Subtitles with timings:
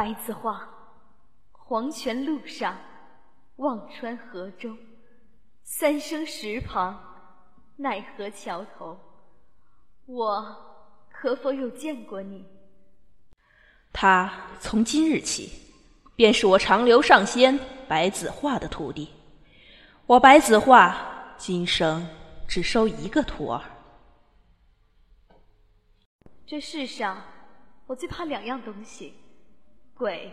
[0.00, 0.66] 白子画，
[1.52, 2.74] 黄泉路上，
[3.56, 4.78] 忘川河中，
[5.62, 6.98] 三生石旁，
[7.76, 8.98] 奈何桥头，
[10.06, 10.56] 我
[11.12, 12.46] 可否有见过你？
[13.92, 15.52] 他从今日起，
[16.16, 19.10] 便是我长留上仙白子画的徒弟。
[20.06, 20.96] 我白子画
[21.36, 22.08] 今生
[22.48, 23.62] 只收一个徒儿。
[26.46, 27.22] 这世上，
[27.86, 29.12] 我最怕两样东西。
[30.00, 30.32] 鬼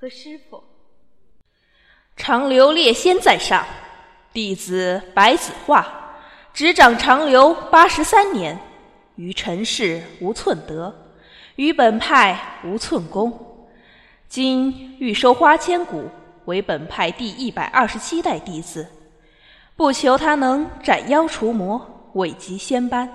[0.00, 0.64] 和师傅，
[2.16, 3.62] 长留列仙在上，
[4.32, 5.86] 弟子白子画，
[6.54, 8.58] 执掌长留八十三年，
[9.16, 10.90] 于尘世无寸德，
[11.56, 13.68] 于本派无寸功。
[14.26, 16.08] 今欲收花千骨
[16.46, 18.88] 为本派第一百二十七代弟子，
[19.76, 23.06] 不求他能斩妖除魔、位极仙班，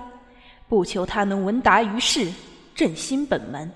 [0.68, 2.30] 不求他能闻达于世、
[2.76, 3.68] 振兴本门。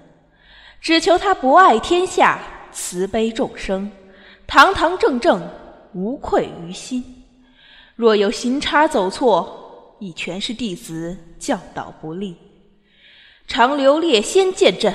[0.84, 3.90] 只求他博爱天下，慈悲众生，
[4.46, 5.40] 堂堂正正，
[5.94, 7.24] 无愧于心。
[7.96, 12.36] 若有行差走错，亦全是弟子教导不力。
[13.46, 14.92] 长留列仙见证。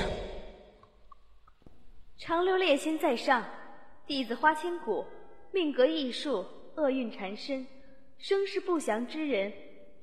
[2.16, 3.44] 长留列仙在上，
[4.06, 5.04] 弟子花千骨，
[5.50, 7.66] 命格异数，厄运缠身，
[8.16, 9.52] 生是不祥之人，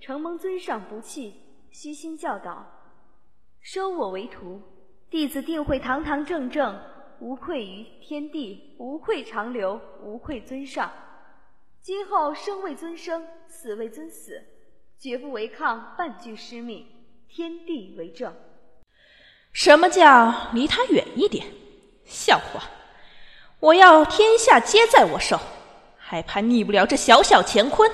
[0.02, 1.34] 承蒙尊上不弃，
[1.72, 2.68] 虚心教导，
[3.62, 4.62] 收我为徒。
[5.10, 6.78] 弟子定会堂堂正正，
[7.20, 10.92] 无愧于天地，无愧长留，无愧尊上。
[11.82, 14.44] 今后生为尊生，死为尊死，
[15.00, 16.86] 绝不违抗半句师命。
[17.30, 18.34] 天地为证。
[19.54, 21.46] 什么叫离他远一点？
[22.06, 22.64] 笑话！
[23.60, 25.40] 我要天下皆在我手，
[25.98, 27.90] 还怕逆不了这小小乾坤？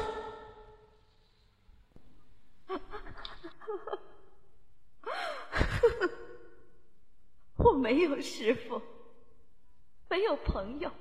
[7.64, 8.81] 我没有师傅，
[10.09, 10.92] 没有朋友，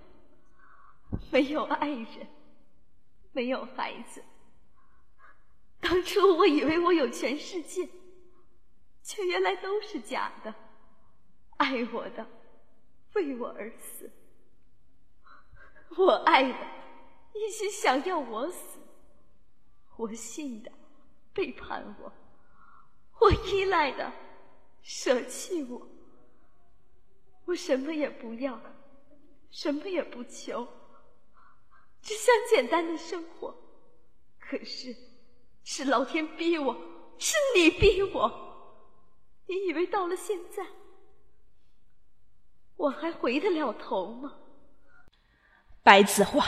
[1.30, 2.26] 没有爱人，
[3.32, 4.22] 没有孩子。
[5.80, 7.88] 当初我以为我有全世界，
[9.02, 10.54] 却原来都是假的。
[11.56, 12.26] 爱我的
[13.14, 14.10] 为我而死，
[15.96, 16.58] 我爱的
[17.34, 18.78] 一心想要我死，
[19.96, 20.70] 我信的
[21.32, 22.12] 背叛我，
[23.20, 24.12] 我依赖的
[24.82, 25.88] 舍弃我。
[27.44, 28.58] 我什么也不要，
[29.50, 30.66] 什么也不求，
[32.00, 33.54] 只想简单的生活。
[34.38, 34.94] 可是，
[35.64, 36.74] 是老天逼我，
[37.18, 38.30] 是你逼我。
[39.46, 40.64] 你以为到了现在，
[42.76, 44.32] 我还回得了头吗？
[45.82, 46.46] 白子画，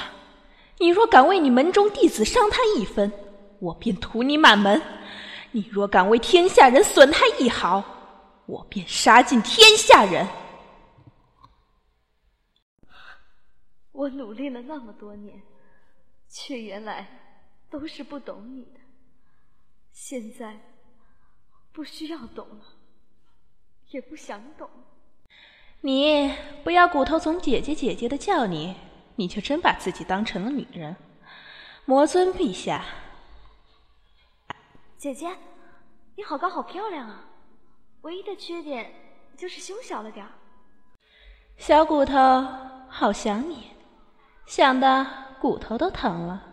[0.79, 3.13] 你若敢为你门中弟子伤他一分，
[3.59, 4.81] 我便屠你满门；
[5.51, 7.83] 你若敢为天下人损他一毫，
[8.47, 10.27] 我便杀尽天下人。
[13.95, 15.41] 我努力了那么多年，
[16.29, 17.07] 却原来
[17.71, 18.81] 都是不懂你的。
[19.93, 20.59] 现在
[21.73, 22.65] 不需要懂了，
[23.91, 24.69] 也不想懂。
[25.81, 26.35] 你
[26.65, 28.75] 不要骨头总姐姐姐姐的叫你，
[29.15, 30.97] 你就真把自己当成了女人。
[31.85, 32.85] 魔尊陛下，
[34.99, 35.37] 姐姐，
[36.17, 37.29] 你好高好漂亮啊！
[38.03, 38.93] 唯一的缺点
[39.37, 40.33] 就是胸小了点儿。
[41.57, 42.17] 小骨头，
[42.89, 43.74] 好想你。
[44.47, 45.07] 想的
[45.41, 46.53] 骨头都疼了。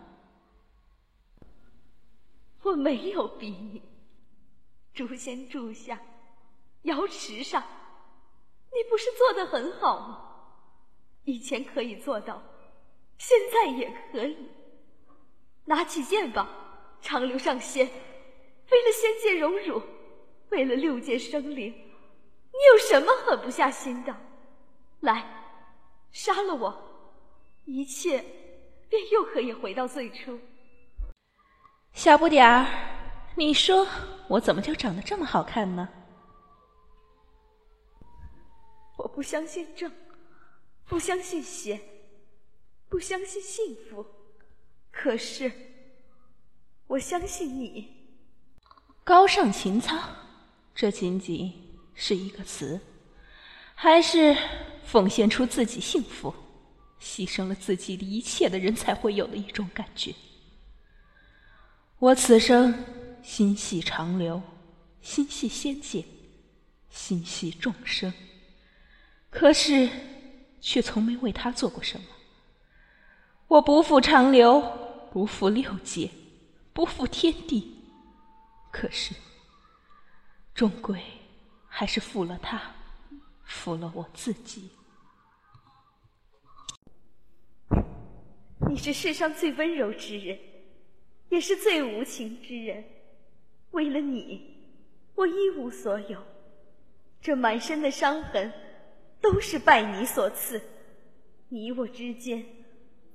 [2.62, 3.82] 我没有逼你，
[4.94, 6.00] 诛仙柱下，
[6.82, 7.62] 瑶池上，
[8.72, 10.28] 你不是做的很好吗？
[11.24, 12.42] 以前可以做到，
[13.18, 14.48] 现在也可以。
[15.64, 16.48] 拿起剑吧，
[17.00, 17.86] 长留上仙。
[17.86, 19.82] 为了仙界荣辱，
[20.50, 24.16] 为了六界生灵，你有什么狠不下心的？
[25.00, 25.24] 来，
[26.10, 26.91] 杀了我！
[27.64, 28.24] 一切
[28.88, 30.38] 便又可以回到最初。
[31.92, 32.66] 小不点儿，
[33.36, 33.86] 你说
[34.28, 35.88] 我怎么就长得这么好看呢？
[38.98, 39.90] 我不相信正，
[40.86, 41.80] 不相信邪，
[42.88, 44.06] 不相信幸福。
[44.90, 45.50] 可是，
[46.86, 48.02] 我相信你。
[49.04, 49.98] 高尚情操，
[50.74, 51.52] 这仅仅
[51.94, 52.80] 是一个词，
[53.74, 54.36] 还是
[54.84, 56.32] 奉献出自己幸福？
[57.02, 60.14] 牺牲了自己的一切的人才会有的一种感觉。
[61.98, 62.72] 我此生
[63.22, 64.40] 心系长流，
[65.00, 66.04] 心系仙界，
[66.90, 68.12] 心系众生，
[69.30, 69.88] 可是
[70.60, 72.06] 却从没为他做过什么。
[73.48, 74.60] 我不负长流，
[75.12, 76.10] 不负六界，
[76.72, 77.76] 不负天地，
[78.70, 79.14] 可是
[80.54, 81.02] 终归
[81.68, 82.60] 还是负了他，
[83.44, 84.70] 负了我自己。
[88.68, 90.38] 你是世上最温柔之人，
[91.28, 92.84] 也是最无情之人。
[93.72, 94.40] 为了你，
[95.14, 96.18] 我一无所有。
[97.20, 98.52] 这满身的伤痕，
[99.20, 100.60] 都是拜你所赐。
[101.48, 102.44] 你我之间，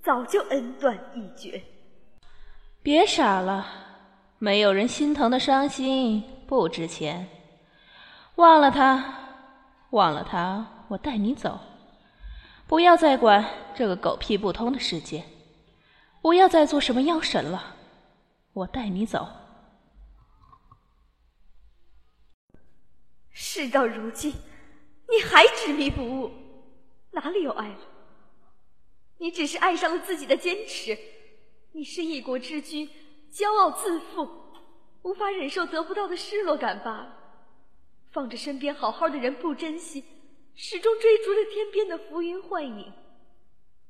[0.02, 1.62] 早就恩断义绝。
[2.84, 3.66] 别傻了，
[4.38, 7.28] 没有人心疼的伤心不值钱。
[8.36, 9.04] 忘了他，
[9.90, 11.60] 忘了他，我带你走。
[12.68, 15.24] 不要再管这个狗屁不通的世界，
[16.27, 17.77] 不要再做什么妖神了。
[18.51, 19.29] 我带你走。
[23.31, 24.33] 事到如今，
[25.07, 26.29] 你还执迷不悟，
[27.12, 27.79] 哪里有爱了？
[29.19, 30.97] 你只是爱上了自己的坚持。
[31.71, 32.89] 你是一国之君，
[33.31, 34.29] 骄傲自负，
[35.03, 37.18] 无法忍受得不到的失落感罢了。
[38.12, 40.03] 放着身边好好的人不珍惜，
[40.56, 42.91] 始终追逐着天边的浮云幻影。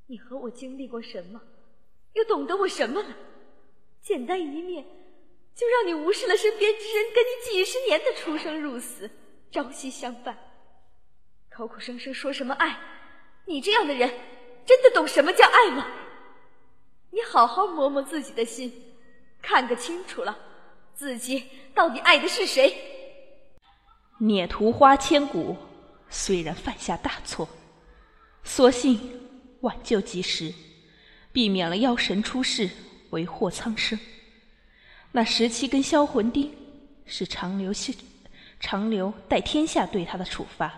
[0.05, 1.41] 你和我经历过什么？
[2.17, 3.15] 又懂得我什么了？
[4.01, 4.83] 简单一面，
[5.55, 9.09] 就让你无视了身边之人跟你几十年的出生入死。
[9.51, 10.35] 朝夕相伴，
[11.49, 12.75] 口口声声说什么爱，
[13.45, 14.11] 你这样的人
[14.65, 15.87] 真的懂什么叫爱吗？
[17.11, 18.73] 你好好摸摸自己的心，
[19.41, 20.37] 看个清楚了，
[20.95, 21.43] 自己
[21.75, 22.75] 到底爱的是谁？
[24.19, 25.55] 孽徒花千骨，
[26.09, 27.47] 虽然犯下大错，
[28.43, 28.99] 所幸
[29.61, 30.53] 挽救及时，
[31.37, 32.67] 避免了妖神出世，
[33.11, 33.99] 为祸苍生。
[35.11, 36.51] 那十七根销魂钉
[37.05, 37.93] 是长留下。
[38.59, 40.73] 长留待天下对他的处罚，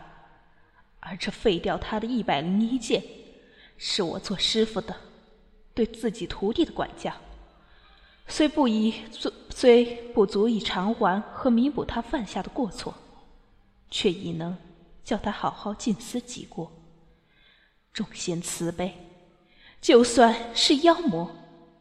[1.00, 3.02] 而这废掉他的一百零一剑，
[3.78, 4.94] 是我做师傅的
[5.74, 7.14] 对自己徒弟的管教，
[8.28, 8.94] 虽不以
[9.50, 12.94] 虽不足以偿还和弥补他犯下的过错，
[13.90, 14.58] 却已能
[15.06, 16.70] 叫他好好静思己过。
[17.94, 18.94] 众仙慈悲，
[19.82, 21.30] 就算是妖魔，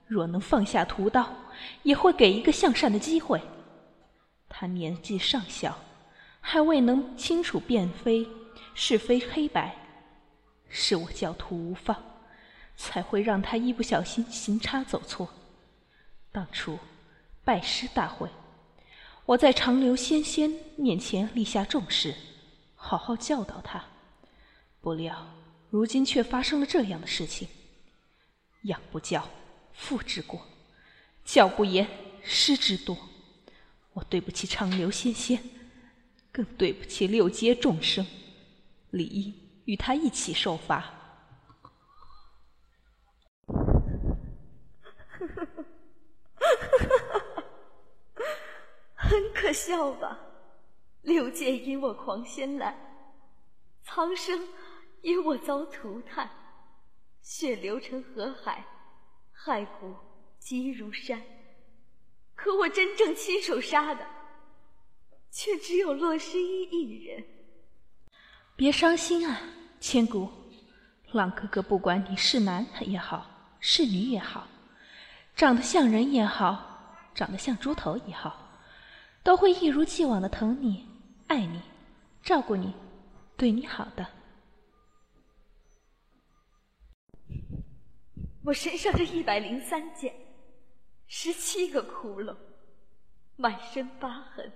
[0.06, 1.29] 若能放下屠刀，
[1.83, 3.41] 也会给一个向善的机会。
[4.49, 5.77] 他年纪尚小。
[6.41, 8.27] 还未能清楚辨非
[8.75, 9.77] 是非黑白，
[10.71, 11.95] 是我教徒无方，
[12.75, 15.29] 才会让他一不小心行差走错。
[16.33, 16.79] 当初
[17.45, 18.31] 拜师大会，
[19.27, 22.15] 我在长留仙仙面前立下重誓，
[22.77, 23.85] 好好教导他。
[24.81, 25.27] 不料
[25.69, 27.47] 如今却发生了这样的事情。
[28.62, 29.28] 养不教，
[29.72, 30.40] 父之过；
[31.25, 31.87] 教不严，
[32.22, 32.96] 师之惰。
[33.93, 35.43] 我对不起长留仙仙。
[36.31, 38.06] 更对不起六阶众生，
[38.90, 39.34] 理应
[39.64, 40.78] 与他一起受罚。
[43.46, 43.56] 呵
[45.26, 45.64] 呵呵
[46.37, 47.44] 呵呵呵呵
[48.94, 50.16] 很可笑吧？
[51.02, 52.76] 六界因我狂仙来，
[53.82, 54.46] 苍生
[55.00, 56.31] 因我遭涂炭，
[57.30, 58.64] 血流成河海，
[59.36, 59.94] 骸骨
[60.38, 61.22] 积如山。
[62.34, 64.02] 可我真正亲手杀的。
[65.30, 67.22] 却只有洛诗依一人。
[68.56, 69.42] 别伤心啊，
[69.78, 70.26] 千骨。
[71.12, 73.26] 浪哥哥不管你是男也好，
[73.60, 74.48] 是女也好，
[75.36, 78.58] 长得像人也好，长得像猪头也好，
[79.22, 80.88] 都会一如既往的疼你、
[81.26, 81.60] 爱你、
[82.22, 82.75] 照顾你、
[83.36, 84.18] 对你好的。
[88.49, 90.14] 我身上这一百零三剑，
[91.07, 92.35] 十七个窟窿，
[93.37, 94.50] 满身疤痕。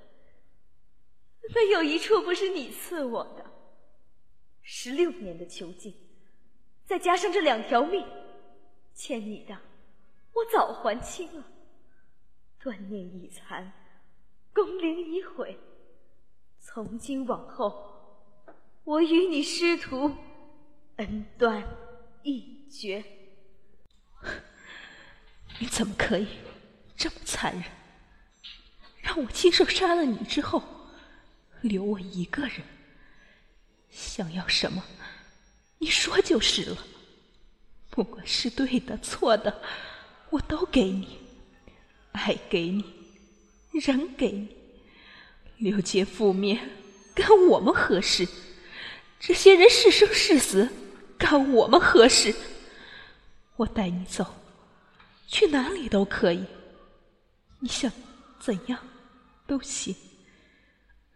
[1.54, 3.44] 没有一处不是你赐我的。
[4.62, 5.94] 十六年的囚禁，
[6.86, 8.02] 再加上这两条命，
[8.94, 9.54] 欠你的
[10.32, 11.44] 我早还清了。
[12.58, 13.70] 断念已残，
[14.54, 15.58] 功灵已毁，
[16.58, 18.46] 从今往后，
[18.84, 20.10] 我与你师徒
[20.96, 21.62] 恩断
[22.22, 23.04] 义绝。
[25.62, 26.26] 你怎么可以
[26.96, 27.62] 这么残忍？
[29.00, 30.60] 让我亲手杀了你之后。
[31.60, 32.60] 留我一个人，
[33.88, 34.82] 想要什么，
[35.78, 36.76] 你说就是了。
[37.90, 39.62] 不管是对的错的，
[40.30, 41.20] 我都给你，
[42.10, 42.84] 爱给你，
[43.80, 44.48] 人给你。
[45.58, 46.58] 六界覆灭，
[47.14, 48.26] 干我们何事？
[49.20, 50.68] 这些人是生是死，
[51.16, 52.34] 干我们何事？
[53.54, 54.26] 我带你走，
[55.32, 56.44] 去哪里都可以，
[57.58, 57.90] 你想
[58.38, 58.78] 怎样
[59.46, 59.96] 都行。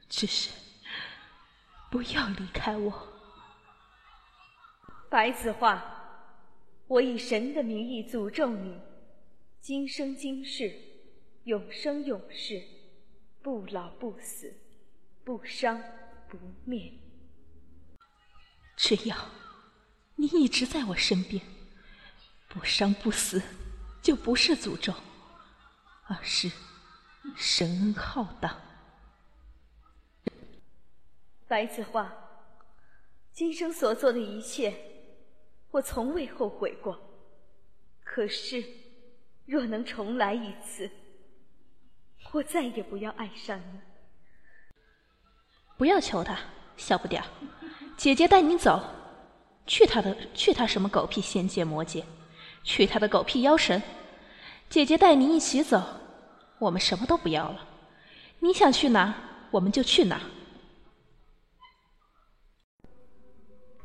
[0.08, 0.50] 只是
[1.90, 3.08] 不要离开我，
[5.10, 5.84] 白子画，
[6.86, 8.80] 我以神的名义诅咒你，
[9.60, 10.74] 今生今世，
[11.44, 12.62] 永生永世，
[13.42, 14.50] 不老不死，
[15.24, 15.78] 不伤
[16.26, 16.90] 不灭。
[18.76, 19.14] 只要
[20.14, 21.42] 你一直在我身边，
[22.48, 23.42] 不伤不死，
[24.06, 24.94] 就不是诅咒，
[26.04, 26.48] 而是
[27.34, 28.56] 神恩浩荡。
[31.48, 32.14] 白子画，
[33.32, 34.72] 今生所做的一切，
[35.72, 36.96] 我从未后悔过。
[38.04, 38.64] 可是，
[39.44, 40.88] 若能重来一次，
[42.30, 43.80] 我再也不要爱上你。
[45.76, 46.38] 不要求他，
[46.76, 47.28] 小不点儿，
[47.96, 48.80] 姐姐带你走。
[49.66, 52.04] 去他的，去他什么狗屁仙界魔界，
[52.66, 53.80] 去他的狗屁妖神！
[54.68, 55.80] 姐姐带你一起走，
[56.58, 57.64] 我们什么都不要了。
[58.40, 59.14] 你想去哪，
[59.52, 60.20] 我们就去哪。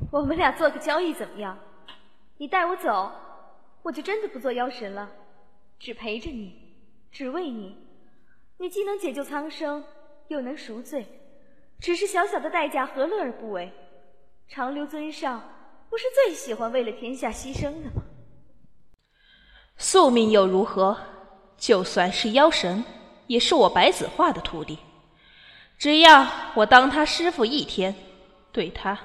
[0.09, 1.55] 我们俩做个交易怎么样？
[2.37, 3.11] 你带我走，
[3.83, 5.07] 我就真的不做妖神了，
[5.79, 6.73] 只陪着你，
[7.11, 7.77] 只为你。
[8.57, 9.83] 你既能解救苍生，
[10.27, 11.05] 又能赎罪，
[11.79, 13.71] 只是小小的代价，何乐而不为？
[14.47, 15.43] 长留尊上。
[15.87, 18.01] 不是最喜欢为了天下牺牲的吗？
[19.81, 20.95] 宿命又如何？
[21.57, 22.83] 就算是妖神，
[23.25, 24.77] 也是我白子画的徒弟。
[25.79, 27.95] 只要我当他师傅一天，
[28.51, 28.97] 对他，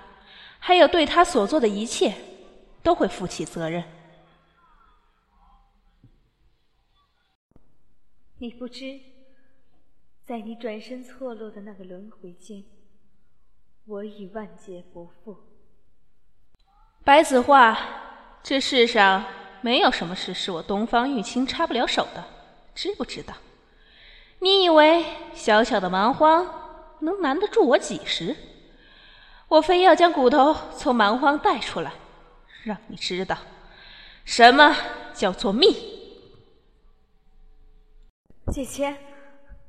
[0.59, 2.14] 还有对他所做的一切，
[2.83, 3.85] 都会负起责任。
[8.37, 9.00] 你不知，
[10.26, 12.62] 在你转身错落的那个轮回间，
[13.87, 15.38] 我已万劫不复。
[17.02, 17.78] 白子画，
[18.42, 19.25] 这世上
[19.66, 22.25] 没有什么事是我东方玉清插不了手的，
[22.73, 23.35] 知不知道？
[24.38, 25.04] 你以为
[25.35, 26.46] 小小的蛮荒
[27.00, 28.37] 能难得住我几时？
[29.49, 31.92] 我非要将骨头从蛮荒带出来，
[32.62, 33.37] 让你知道
[34.25, 34.76] 什么
[35.12, 35.75] 叫做命。
[38.52, 38.96] 姐姐，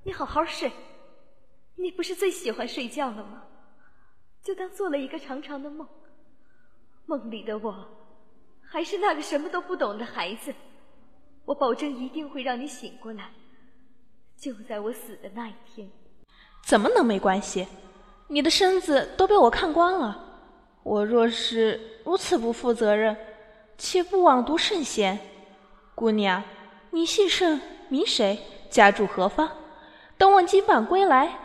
[0.04, 0.72] 你好好睡，
[1.78, 3.46] 你不是最喜欢睡觉了吗？
[4.44, 5.90] 就当做了一个长长的梦。
[7.08, 7.97] 梦里的我，
[8.70, 10.54] 还是那个什么都不懂的孩子。
[11.46, 13.32] 我保证一定会让你醒过来，
[14.38, 15.90] 就在我死的那一天。
[16.64, 17.68] 怎么能没关系？
[18.28, 20.26] 你的身子都被我看光了。
[20.84, 23.16] 我若是如此不负责任，
[23.78, 25.18] 岂不枉读圣贤？
[25.96, 26.44] 姑娘，
[26.92, 28.38] 你姓甚名谁？
[28.70, 29.50] 家住何方？
[30.18, 31.40] 等我金榜归来，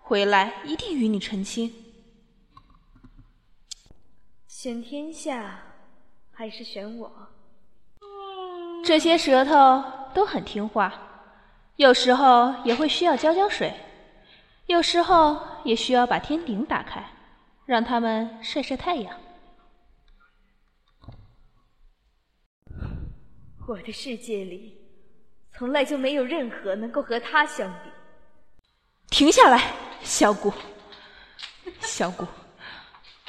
[0.00, 1.74] 回来一定与你成亲。
[4.48, 5.71] 选天下，
[6.42, 7.08] 还是选我？
[8.84, 10.92] 这些舌头都很听话，
[11.76, 13.72] 有时候也会需要浇浇水，
[14.66, 17.08] 有时候也需要把天顶打开，
[17.64, 19.16] 让它们晒晒太阳。
[23.68, 24.76] 我的世界里，
[25.52, 27.90] 从来就没有任何能够和他相比。
[29.10, 29.72] 停下来，
[30.02, 30.52] 小谷，
[31.78, 32.26] 小谷，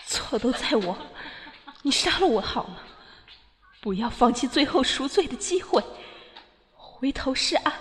[0.07, 0.97] 错都在我。
[1.85, 2.81] 你杀了我好了，
[3.83, 5.83] 不要放弃最后赎罪的机会。
[6.71, 7.73] 回头是岸。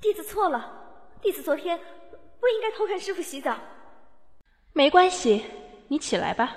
[0.00, 0.72] 弟子错了，
[1.20, 1.78] 弟子昨天
[2.40, 3.54] 不应该偷看师傅洗澡。
[4.72, 5.44] 没关系，
[5.88, 6.56] 你起来吧。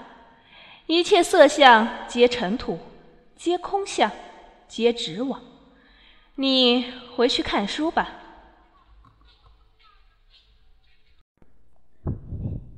[0.85, 2.79] 一切色相皆尘土，
[3.35, 4.09] 皆空相，
[4.69, 5.41] 皆执网。
[6.35, 8.09] 你回去看书吧。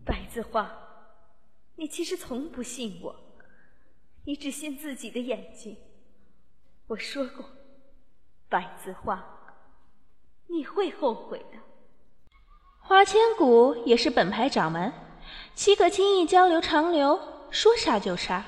[0.04, 0.72] 白子画，
[1.82, 3.16] 你其实从不信我，
[4.26, 5.76] 你只信自己的眼睛。
[6.86, 7.44] 我说过，
[8.48, 9.26] 白子画，
[10.46, 11.58] 你会后悔的。
[12.78, 14.94] 花千骨也是本派掌门，
[15.56, 17.20] 岂可轻易交流长流？
[17.50, 18.46] 说杀就杀。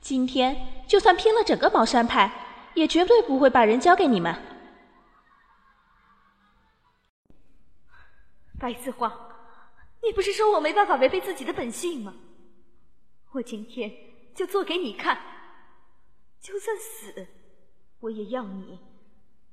[0.00, 2.32] 今天就算拼了整个茅山派，
[2.74, 4.32] 也绝对不会把人交给你们。
[8.60, 9.12] 白子画。
[10.04, 12.14] 你不是说我没办法违背自己的本性吗？
[13.32, 13.92] 我今天
[14.34, 15.20] 就做给你看，
[16.40, 17.28] 就算死，
[18.00, 18.78] 我也要你，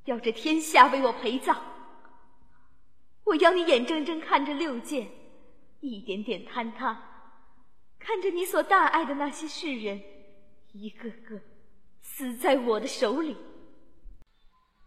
[0.06, 1.62] 要这天下为我陪葬。
[3.24, 5.08] 我要你眼睁睁看着六界
[5.82, 6.98] 一点点坍塌，
[8.00, 10.02] 看着你所大爱的那些世人，
[10.72, 11.40] 一个个
[12.02, 13.36] 死在我的手里。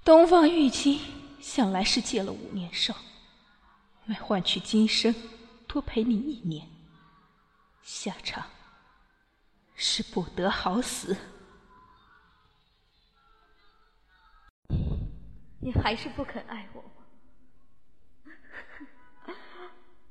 [0.03, 0.99] 东方玉清
[1.39, 2.95] 向来是借了五年寿，
[4.07, 5.15] 来换取今生。
[5.69, 6.67] 多陪你一年，
[7.83, 8.45] 下场
[9.83, 11.17] 是不得好死。
[15.59, 17.07] 你还是不肯爱我吗？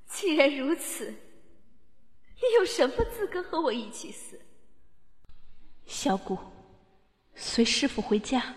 [0.09, 4.41] 既然如此，你有什么资格和我一起死？
[5.85, 6.35] 小谷，
[7.35, 8.55] 随师傅回家。